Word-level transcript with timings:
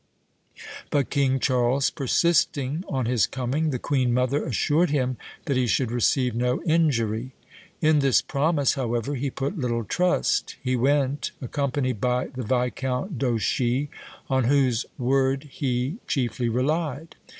But 0.89 1.11
King 1.11 1.39
Charles 1.39 1.91
persisting 1.91 2.83
on 2.89 3.05
his 3.05 3.27
coming, 3.27 3.69
the 3.69 3.77
queen 3.77 4.11
mother 4.15 4.43
assured 4.43 4.89
him 4.89 5.17
that 5.45 5.57
he 5.57 5.67
should 5.67 5.91
receive 5.91 6.33
no 6.33 6.59
injury. 6.63 7.33
In 7.81 7.99
this 7.99 8.19
promise, 8.19 8.73
however, 8.73 9.13
he 9.13 9.29
put 9.29 9.59
little 9.59 9.83
trust. 9.83 10.55
He 10.59 10.75
went, 10.75 11.33
accompanied 11.39 12.01
by 12.01 12.29
the 12.29 12.41
Viscount 12.41 13.19
d'Auchy, 13.19 13.89
on 14.27 14.45
whose 14.45 14.87
word 14.97 15.43
he 15.43 15.97
chiefly 16.07 16.49
relied. 16.49 17.15